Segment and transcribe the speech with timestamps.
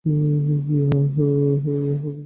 [0.05, 1.17] Yeah,
[1.63, 2.17] Vicco?